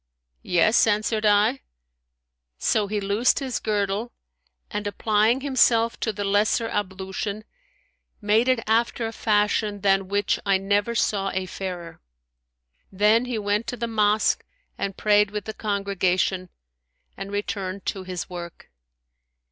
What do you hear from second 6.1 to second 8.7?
the lesser ablution, made it